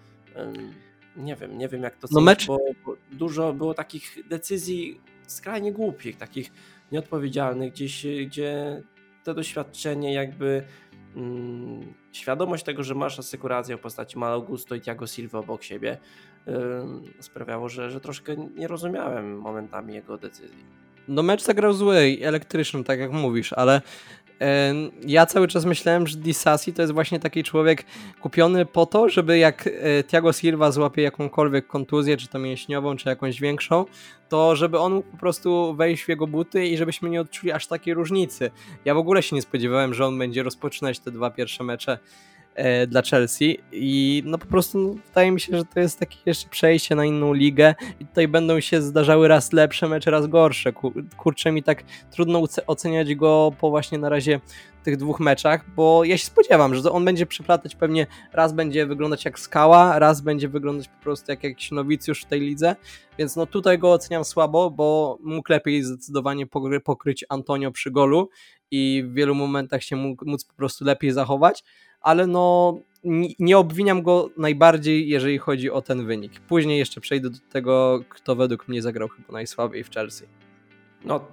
[1.17, 2.47] nie wiem, nie wiem jak to no mecz...
[2.47, 6.51] bo, bo dużo było takich decyzji skrajnie głupich, takich
[6.91, 8.81] nieodpowiedzialnych, gdzieś, gdzie
[9.23, 10.63] to doświadczenie jakby
[11.15, 15.97] mm, świadomość tego, że masz asekurację w postaci Malo Gusto i Thiago Silva obok siebie
[16.47, 16.53] yy,
[17.19, 20.81] sprawiało, że, że troszkę nie rozumiałem momentami jego decyzji.
[21.07, 23.81] No mecz zagrał zły elektryczny, tak jak mówisz, ale
[25.05, 27.85] ja cały czas myślałem, że Disasi to jest właśnie taki człowiek
[28.21, 33.09] kupiony po to, żeby jak e, Thiago Silva złapie jakąkolwiek kontuzję, czy to mięśniową, czy
[33.09, 33.85] jakąś większą,
[34.29, 37.67] to żeby on mógł po prostu wejść w jego buty i żebyśmy nie odczuli aż
[37.67, 38.51] takiej różnicy.
[38.85, 41.99] Ja w ogóle się nie spodziewałem, że on będzie rozpoczynać te dwa pierwsze mecze
[42.87, 43.59] dla Chelsea.
[43.71, 47.05] I no po prostu no, wydaje mi się, że to jest takie jeszcze przejście na
[47.05, 47.75] inną ligę.
[47.99, 50.73] I tutaj będą się zdarzały raz lepsze mecze, raz gorsze.
[51.17, 54.39] Kurczę mi tak trudno oceniać go po właśnie na razie
[54.83, 59.25] tych dwóch meczach, bo ja się spodziewam, że on będzie przeplatać pewnie, raz będzie wyglądać
[59.25, 62.75] jak skała, raz będzie wyglądać po prostu jak jakiś nowicjusz w tej lidze,
[63.17, 66.45] więc no tutaj go oceniam słabo, bo mógł lepiej zdecydowanie
[66.83, 68.29] pokryć Antonio przy golu
[68.71, 71.63] i w wielu momentach się mógł, móc po prostu lepiej zachować,
[72.01, 72.77] ale no
[73.39, 76.39] nie obwiniam go najbardziej, jeżeli chodzi o ten wynik.
[76.39, 80.25] Później jeszcze przejdę do tego, kto według mnie zagrał chyba najsłabiej w Chelsea.
[81.05, 81.25] No,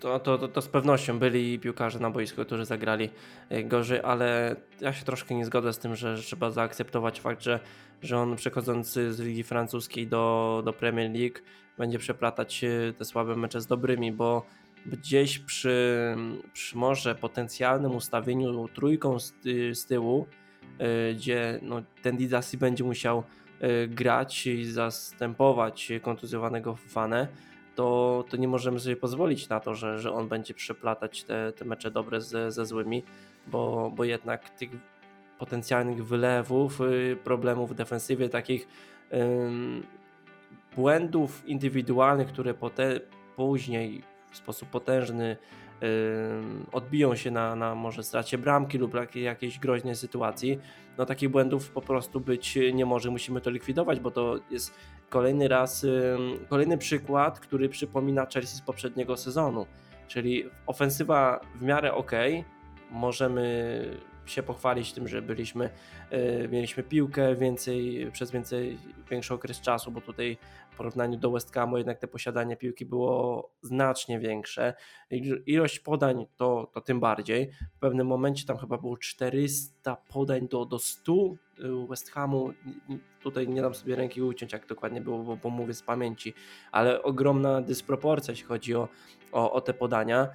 [0.00, 3.10] to, to, to, to, z pewnością byli piłkarze na boisku, którzy zagrali
[3.48, 7.60] e, gorzej, ale ja się troszkę nie zgodzę z tym, że, trzeba zaakceptować fakt, że,
[8.02, 11.38] że on przechodząc z ligi francuskiej do, do Premier League
[11.78, 14.46] będzie przeplatać e, te słabe mecze z dobrymi, bo
[14.86, 16.16] gdzieś przy,
[16.52, 19.34] przy może potencjalnym ustawieniu trójką z,
[19.72, 20.26] z tyłu,
[20.78, 23.22] yy, gdzie no, ten Didasi będzie musiał
[23.60, 27.28] yy, grać i zastępować kontuzjowanego Fanę,
[27.74, 31.64] to, to nie możemy sobie pozwolić na to, że, że on będzie przeplatać te, te
[31.64, 33.02] mecze dobre ze, ze złymi,
[33.46, 34.70] bo, bo jednak tych
[35.38, 38.68] potencjalnych wylewów, yy, problemów w defensywie, takich
[40.76, 43.00] błędów indywidualnych, które pote,
[43.36, 45.36] później w sposób potężny
[46.72, 50.58] odbiją się na, na może stracie bramki lub jakiejś groźnej sytuacji,
[50.98, 54.74] no takich błędów po prostu być nie może, musimy to likwidować, bo to jest
[55.08, 55.86] kolejny raz,
[56.48, 59.66] kolejny przykład, który przypomina Chelsea z poprzedniego sezonu,
[60.08, 62.12] czyli ofensywa w miarę ok,
[62.90, 65.70] możemy się pochwalić tym, że byliśmy,
[66.10, 68.78] e, mieliśmy piłkę więcej, przez więcej,
[69.10, 70.38] większy okres czasu, bo tutaj
[70.70, 74.74] w porównaniu do West Hamu jednak te posiadanie piłki było znacznie większe.
[75.46, 77.50] Ilość podań to, to tym bardziej.
[77.76, 81.12] W pewnym momencie tam chyba było 400 podań do, do 100
[81.88, 82.52] West Hamu.
[83.22, 86.34] Tutaj nie dam sobie ręki uciąć, jak dokładnie było, bo, bo mówię z pamięci,
[86.72, 88.88] ale ogromna dysproporcja, jeśli chodzi o,
[89.32, 90.28] o, o te podania.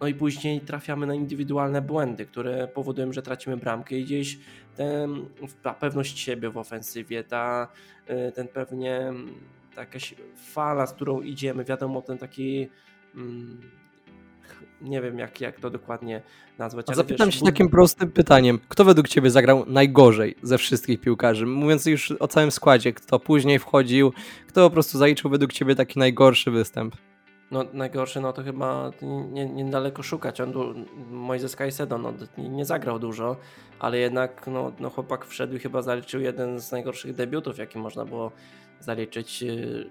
[0.00, 4.38] No i później trafiamy na indywidualne błędy, które powodują, że tracimy bramkę i gdzieś
[4.76, 5.26] ten,
[5.62, 7.68] ta pewność siebie w ofensywie, ta,
[8.28, 9.12] y, ten pewnie
[9.74, 10.14] ta jakaś
[10.52, 12.68] fala, z którą idziemy, wiadomo, ten taki
[13.14, 13.60] mm,
[14.80, 16.22] nie wiem jak, jak to dokładnie
[16.58, 16.86] nazwać.
[16.90, 18.58] A zapytam wiesz, się takim prostym pytaniem.
[18.68, 21.46] Kto według Ciebie zagrał najgorzej ze wszystkich piłkarzy?
[21.46, 24.12] Mówiąc już o całym składzie, kto później wchodził,
[24.46, 26.96] kto po prostu zaliczył według Ciebie taki najgorszy występ?
[27.50, 28.90] No najgorsze, no to chyba
[29.32, 30.40] nie, niedaleko szukać.
[30.40, 30.52] On,
[31.10, 33.36] Moises Caicedo, no, nie, zagrał dużo,
[33.78, 38.04] ale jednak no, no chłopak wszedł i chyba zaliczył jeden z najgorszych debiutów, jaki można
[38.04, 38.32] było
[38.80, 39.42] zaliczyć.
[39.42, 39.90] Y,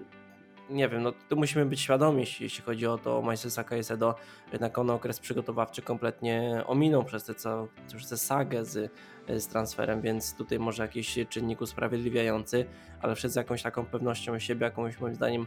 [0.70, 4.14] nie wiem, no tu musimy być świadomi, jeśli chodzi o to Moisesa Caicedo,
[4.52, 8.92] jednak on okres przygotowawczy kompletnie ominął przez te, co, przez tę sagę z,
[9.28, 12.66] z transferem, więc tutaj może jakiś czynnik usprawiedliwiający,
[13.00, 15.46] ale wszedł z jakąś taką pewnością siebie, jakąś moim zdaniem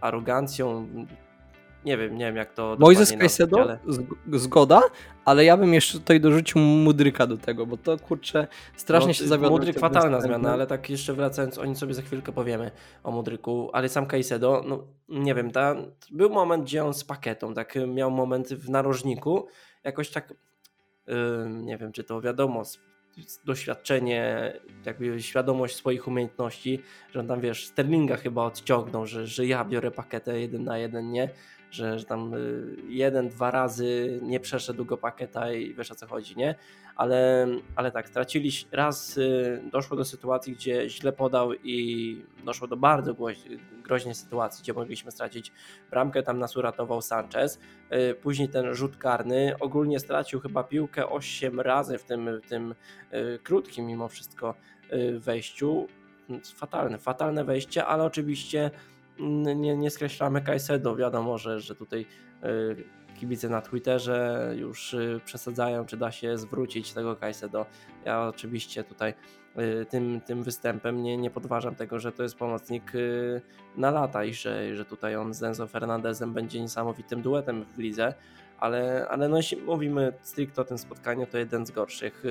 [0.00, 0.88] arogancją.
[1.84, 2.76] Nie wiem, nie wiem jak to.
[2.78, 3.78] Moises Caicedo, ale...
[4.32, 4.80] zgoda,
[5.24, 8.46] ale ja bym jeszcze tutaj dorzucił Mudryka do tego, bo to kurczę
[8.76, 9.58] strasznie no, się zawiodło.
[9.58, 12.70] Mudryk fatalna zmiana, ale tak jeszcze wracając, o nim sobie za chwilkę powiemy
[13.04, 15.76] o Mudryku, ale sam Caicedo, no nie wiem, ta,
[16.10, 19.46] był moment, gdzie on z pakietą, tak miał moment w narożniku,
[19.84, 20.34] jakoś tak,
[21.06, 21.14] yy,
[21.50, 22.62] nie wiem, czy to wiadomo,
[23.44, 24.52] doświadczenie,
[24.86, 29.90] jakby świadomość swoich umiejętności, że on tam wiesz, Sterlinga chyba odciągnął, że, że ja biorę
[29.90, 31.28] paketę jeden na jeden, nie?
[31.70, 36.06] Że, że tam y, jeden, dwa razy nie przeszedł go pakieta i wiesz o co
[36.06, 36.54] chodzi, nie?
[36.96, 42.76] Ale, ale tak, stracili raz, y, doszło do sytuacji, gdzie źle podał i doszło do
[42.76, 43.14] bardzo
[43.82, 45.52] groźnej sytuacji, gdzie mogliśmy stracić
[45.90, 47.58] bramkę, tam nas uratował Sanchez,
[48.10, 52.74] y, później ten rzut karny, ogólnie stracił chyba piłkę 8 razy w tym, w tym
[53.42, 54.54] krótkim mimo wszystko
[55.18, 55.86] wejściu,
[56.56, 58.70] fatalne, fatalne wejście, ale oczywiście
[59.56, 60.96] nie, nie skreślamy Kajsedo.
[60.96, 62.06] Wiadomo, że, że tutaj
[62.44, 62.84] y,
[63.20, 67.66] kibice na Twitterze już y, przesadzają, czy da się zwrócić tego Kajsedo.
[68.04, 69.14] Ja oczywiście tutaj
[69.58, 72.92] y, tym, tym występem nie, nie podważam tego, że to jest pomocnik
[73.76, 78.14] na lata i że, że tutaj on z Enzo Fernandezem będzie niesamowitym duetem w lidze,
[78.58, 82.24] ale, ale no jeśli mówimy stricte o tym spotkaniu, to jeden z gorszych.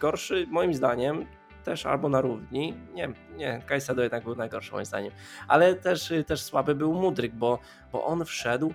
[0.00, 1.26] Gorszy moim zdaniem
[1.62, 2.74] też albo na równi.
[2.94, 5.12] Nie, nie, Kajsado jednak był najgorszy moim zdaniem.
[5.48, 7.58] Ale też, też słaby był Mudryk, bo,
[7.92, 8.74] bo on wszedł,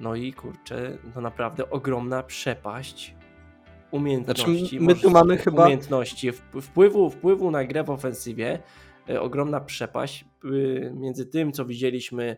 [0.00, 3.14] no i kurczę, no naprawdę ogromna przepaść
[3.90, 4.58] umiejętności.
[4.58, 5.62] Znaczy, my tu mamy chyba...
[5.62, 8.58] Umiejętności, wpływu, wpływu na grę w ofensywie,
[9.08, 12.36] e, ogromna przepaść y, między tym, co widzieliśmy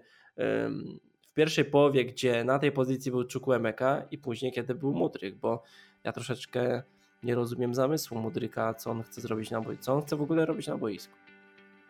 [1.30, 5.62] w pierwszej połowie, gdzie na tej pozycji był Chukwemeka i później, kiedy był Mudryk, bo
[6.04, 6.82] ja troszeczkę
[7.22, 10.46] nie rozumiem zamysłu Mudryka, co on chce zrobić na boisku, co on chce w ogóle
[10.46, 11.14] robić na boisku.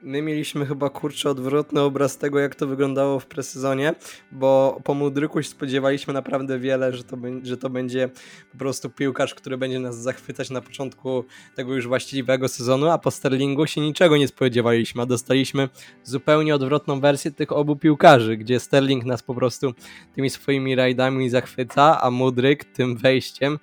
[0.03, 3.95] My mieliśmy chyba kurczę odwrotny obraz tego, jak to wyglądało w presezonie,
[4.33, 8.09] bo po Mudryku spodziewaliśmy naprawdę wiele, że to, że to będzie
[8.53, 11.25] po prostu piłkarz, który będzie nas zachwycać na początku
[11.57, 15.69] tego już właściwego sezonu, a po Sterlingu się niczego nie spodziewaliśmy, a dostaliśmy
[16.05, 19.75] zupełnie odwrotną wersję tych obu piłkarzy, gdzie Sterling nas po prostu
[20.15, 23.59] tymi swoimi rajdami zachwyca, a Mudryk tym wejściem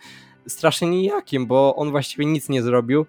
[0.47, 3.05] strasznie nijakim, bo on właściwie nic nie zrobił,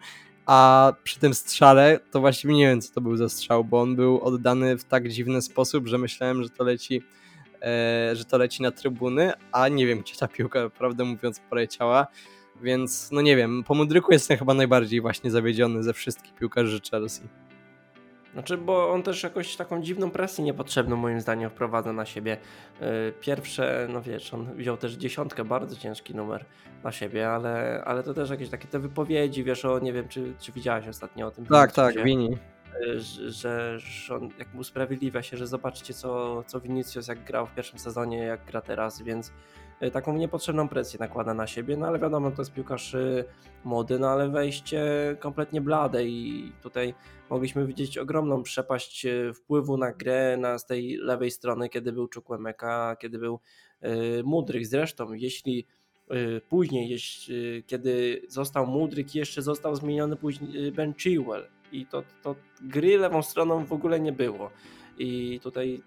[0.47, 3.97] a przy tym strzale to właściwie nie wiem, co to był za strzał, bo on
[3.97, 7.03] był oddany w tak dziwny sposób, że myślałem, że to leci,
[7.63, 12.07] e, że to leci na trybuny, a nie wiem, gdzie ta piłka, prawdę mówiąc, poleciała.
[12.63, 17.23] Więc, no nie wiem, po Mudryku jestem chyba najbardziej właśnie zawiedziony ze wszystkich piłkarzy Chelsea.
[18.39, 22.37] Znaczy, bo on też jakąś taką dziwną presję niepotrzebną moim zdaniem wprowadza na siebie.
[22.83, 26.45] Y, pierwsze, no wiesz, on wziął też dziesiątkę, bardzo ciężki numer
[26.85, 30.35] na siebie, ale, ale to też jakieś takie te wypowiedzi, wiesz, o nie wiem, czy,
[30.41, 31.47] czy widziałeś ostatnio o tym.
[31.47, 32.39] Tak, tak, Wini.
[32.87, 37.55] Y, że, że on jak usprawiedliwia się, że zobaczcie co, co Vinicius jak grał w
[37.55, 39.33] pierwszym sezonie, jak gra teraz, więc
[39.93, 42.97] taką niepotrzebną presję nakłada na siebie, no ale wiadomo, to jest piłkarz
[43.65, 44.83] młody, no ale wejście
[45.21, 46.95] kompletnie blade i tutaj
[47.31, 52.09] mogliśmy widzieć ogromną przepaść e, wpływu na grę na z tej lewej strony, kiedy był
[52.15, 53.41] Chukwemeka, kiedy był
[53.81, 54.67] e, Mudryk.
[54.67, 55.67] Zresztą, jeśli
[56.11, 62.35] e, później, jeśli, kiedy został Mudryk, jeszcze został zmieniony później Ben Chilwell i to, to
[62.61, 64.51] gry lewą stroną w ogóle nie było.
[64.99, 65.83] I tutaj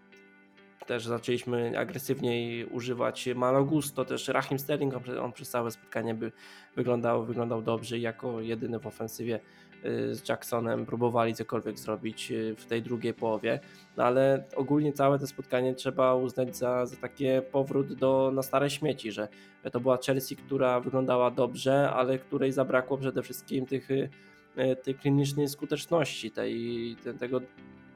[0.86, 6.32] też zaczęliśmy agresywniej używać Malagusto, też Rahim Sterling, on, on przez całe spotkanie by
[6.76, 9.40] wyglądał, wyglądał dobrze i jako jedyny w ofensywie
[9.86, 10.86] y, z Jacksonem.
[10.86, 13.60] Próbowali cokolwiek zrobić y, w tej drugiej połowie,
[13.98, 18.70] no ale ogólnie całe to spotkanie trzeba uznać za, za takie powrót do, na stare
[18.70, 19.28] śmieci, że
[19.72, 24.10] to była Chelsea, która wyglądała dobrze, ale której zabrakło przede wszystkim tych y,
[24.84, 27.42] tej klinicznej skuteczności, tej, tego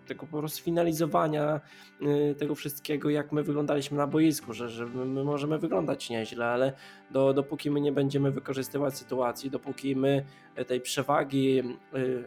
[0.06, 1.62] tego po prostu finalizowania
[2.02, 6.74] y, tego wszystkiego, jak my wyglądaliśmy na boisku, że, że my możemy wyglądać nieźle, ale
[7.12, 10.26] do, dopóki my nie będziemy wykorzystywać sytuacji, dopóki my
[10.68, 11.60] tej przewagi
[11.96, 12.24] y,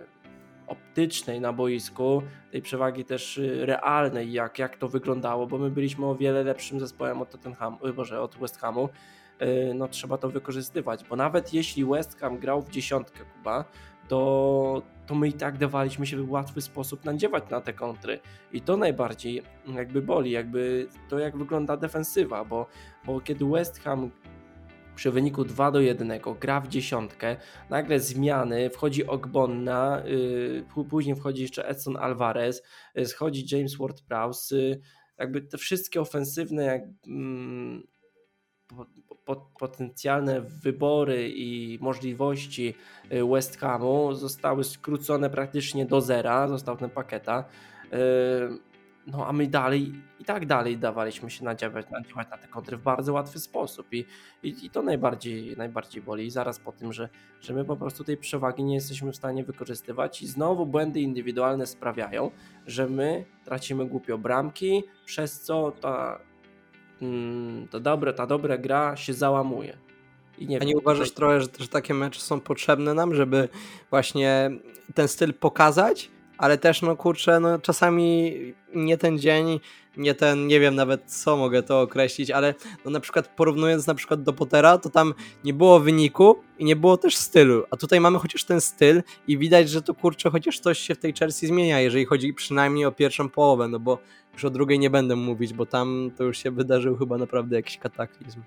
[0.67, 6.07] optycznej na boisku, tej przewagi też y, realnej, jak, jak to wyglądało, bo my byliśmy
[6.07, 8.89] o wiele lepszym zespołem od Tottenhamu, Boże, od West Hamu,
[9.75, 13.65] no trzeba to wykorzystywać, bo nawet jeśli West Ham grał w dziesiątkę Kuba,
[14.09, 18.21] to, to my i tak dawaliśmy się w łatwy sposób nadziewać na te kontry.
[18.53, 19.43] I to najbardziej
[19.75, 22.67] jakby boli, jakby to jak wygląda defensywa, bo,
[23.07, 24.11] bo kiedy West Ham
[24.99, 27.37] przy wyniku 2 do 1 gra w dziesiątkę,
[27.71, 30.03] nagle zmiany, wchodzi Ogbonna,
[30.77, 32.63] yy, później wchodzi jeszcze Edson Alvarez,
[32.95, 34.81] yy, schodzi James Ward-Prowse, yy,
[35.19, 37.83] jakby te wszystkie ofensywne jak, mm,
[39.37, 42.75] potencjalne wybory i możliwości
[43.13, 47.45] y, West Hamu zostały skrócone praktycznie do zera, został ten paketa.
[47.93, 47.99] Yy,
[49.07, 52.83] no a my dalej i tak dalej dawaliśmy się nadziewać, nadziewać na te kontry w
[52.83, 54.05] bardzo łatwy sposób i,
[54.43, 56.27] i, i, to najbardziej, najbardziej boli.
[56.27, 57.09] I zaraz po tym, że,
[57.41, 61.67] że my po prostu tej przewagi nie jesteśmy w stanie wykorzystywać i znowu błędy indywidualne
[61.67, 62.31] sprawiają,
[62.67, 66.21] że my tracimy głupio bramki, przez co ta,
[67.03, 69.77] mm, ta, dobra, ta dobra gra się załamuje.
[70.39, 71.17] I nie A nie wiem, uważasz tutaj...
[71.17, 73.49] trochę, że też takie mecze są potrzebne nam, żeby
[73.91, 74.51] właśnie
[74.95, 78.35] ten styl pokazać, ale też no kurczę, no czasami
[78.75, 79.61] nie ten dzień,
[79.97, 83.95] nie ten, nie wiem nawet co mogę to określić, ale no na przykład porównując na
[83.95, 88.01] przykład do Pottera, to tam nie było wyniku i nie było też stylu, a tutaj
[88.01, 91.47] mamy chociaż ten styl i widać, że to kurczę, chociaż coś się w tej Chelsea
[91.47, 93.99] zmienia, jeżeli chodzi przynajmniej o pierwszą połowę, no bo
[94.33, 97.79] już o drugiej nie będę mówić, bo tam to już się wydarzył chyba naprawdę jakiś
[97.79, 98.43] kataklizm.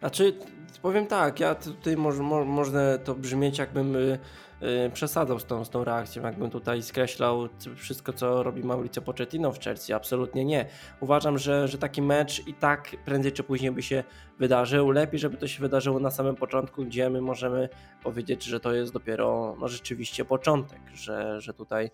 [0.00, 0.34] Znaczy,
[0.82, 4.18] powiem tak, ja tutaj może, może to brzmieć jakbym y,
[4.62, 9.52] y, przesadzał z tą, z tą reakcją, jakbym tutaj skreślał wszystko, co robi Mauricio Pochettino
[9.52, 9.92] w Chelsea.
[9.92, 10.66] Absolutnie nie.
[11.00, 14.04] Uważam, że, że taki mecz i tak prędzej czy później by się
[14.38, 14.90] wydarzył.
[14.90, 17.68] Lepiej, żeby to się wydarzyło na samym początku, gdzie my możemy
[18.02, 21.90] powiedzieć, że to jest dopiero no, rzeczywiście początek, że, że tutaj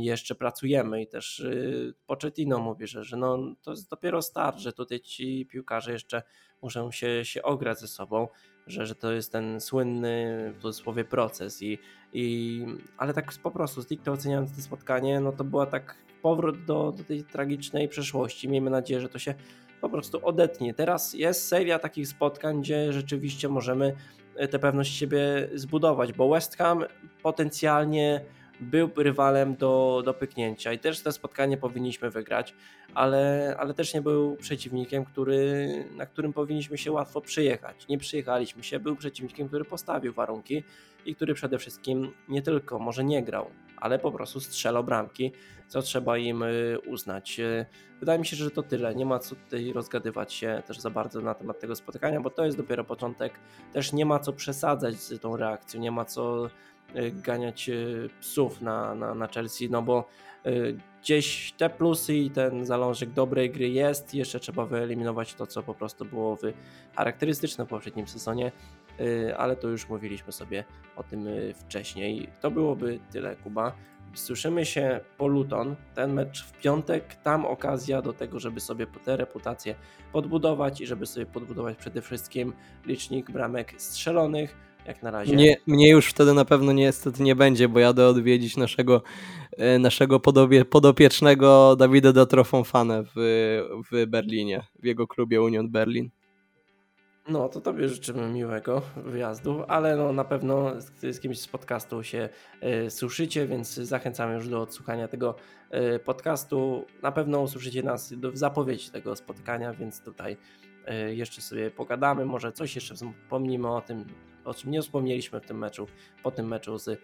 [0.00, 4.72] jeszcze pracujemy i też y, Pochettino mówi, że, że no, to jest dopiero start, że
[4.72, 6.22] tutaj ci piłkarze jeszcze
[6.62, 8.28] muszą się, się ograć ze sobą,
[8.66, 11.78] że, że to jest ten słynny w cudzysłowie proces i,
[12.12, 16.92] i ale tak po prostu stricte oceniając to spotkanie, no to była tak powrót do,
[16.92, 18.48] do tej tragicznej przeszłości.
[18.48, 19.34] Miejmy nadzieję, że to się
[19.80, 20.74] po prostu odetnie.
[20.74, 23.96] Teraz jest seria takich spotkań, gdzie rzeczywiście możemy
[24.36, 26.84] e, tę pewność siebie zbudować, bo West Ham
[27.22, 28.24] potencjalnie
[28.60, 32.54] był rywalem do, do pyknięcia i też to spotkanie powinniśmy wygrać,
[32.94, 37.88] ale, ale też nie był przeciwnikiem, który, na którym powinniśmy się łatwo przyjechać.
[37.88, 40.64] Nie przyjechaliśmy się, był przeciwnikiem, który postawił warunki
[41.06, 45.32] i który przede wszystkim nie tylko może nie grał, ale po prostu strzelał bramki,
[45.68, 47.40] co trzeba im y, uznać.
[47.40, 47.66] Y,
[48.00, 48.94] wydaje mi się, że to tyle.
[48.94, 52.44] Nie ma co tutaj rozgadywać się też za bardzo na temat tego spotkania, bo to
[52.44, 53.40] jest dopiero początek.
[53.72, 56.50] Też nie ma co przesadzać z tą reakcją, nie ma co
[57.12, 60.08] ganiać y, psów na, na, na Chelsea, no bo
[60.46, 65.62] y, gdzieś te plusy i ten zalążek dobrej gry jest, jeszcze trzeba wyeliminować to, co
[65.62, 66.38] po prostu było
[66.96, 68.52] charakterystyczne w poprzednim sezonie,
[69.36, 70.64] ale to już mówiliśmy sobie
[70.96, 72.28] o tym wcześniej.
[72.40, 73.72] To byłoby tyle, Kuba.
[74.14, 79.16] Słyszymy się po Luton, ten mecz w piątek, tam okazja do tego, żeby sobie tę
[79.16, 79.74] reputację
[80.12, 82.52] podbudować i żeby sobie podbudować przede wszystkim
[82.86, 85.36] licznik bramek strzelonych, jak na razie.
[85.36, 89.02] Nie, mnie już wtedy na pewno niestety nie będzie, bo jadę odwiedzić naszego,
[89.56, 93.12] e, naszego podobie, podopiecznego Dawida Datrofonfanę w,
[93.92, 96.10] w Berlinie, w jego klubie Union Berlin.
[97.28, 102.02] No, to tobie życzymy miłego wyjazdu, ale no, na pewno z, z kimś z podcastu
[102.02, 102.28] się
[102.86, 105.34] y, słyszycie, więc zachęcamy już do odsłuchania tego
[105.94, 106.86] y, podcastu.
[107.02, 110.36] Na pewno usłyszycie nas w zapowiedzi tego spotkania, więc tutaj
[111.08, 114.04] y, jeszcze sobie pogadamy, może coś jeszcze wspomnimy o tym,
[114.44, 115.86] o czym nie wspomnieliśmy w tym meczu,
[116.22, 116.98] po tym meczu z y,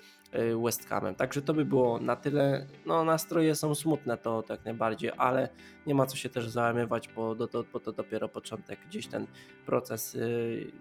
[0.64, 1.14] West Hamem.
[1.14, 2.66] Także to by było na tyle.
[2.86, 5.48] No, nastroje są smutne, to tak najbardziej, ale
[5.86, 7.36] nie ma co się też załamywać, bo,
[7.72, 8.78] bo to dopiero początek.
[8.86, 9.26] Gdzieś ten
[9.66, 10.72] proces, yy,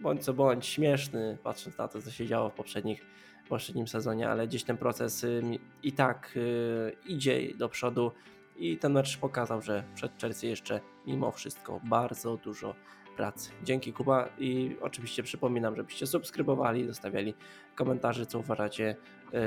[0.00, 3.04] bądź co bądź, śmieszny, patrząc na to, co się działo w poprzednich
[3.44, 6.38] w poprzednim sezonie, ale gdzieś ten proces yy, i tak
[7.06, 8.12] idzie do przodu
[8.56, 12.74] i ten mecz pokazał, że przed Chelsea jeszcze mimo wszystko bardzo dużo
[13.12, 13.50] pracy.
[13.62, 17.34] Dzięki Kuba i oczywiście przypominam, żebyście subskrybowali, zostawiali
[17.74, 18.96] komentarze, co uważacie
[19.32, 19.40] yy,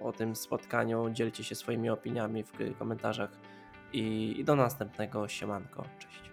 [0.00, 3.30] o tym spotkaniu, dzielcie się swoimi opiniami w komentarzach
[3.92, 5.28] i do następnego.
[5.28, 6.29] Siemanko, cześć.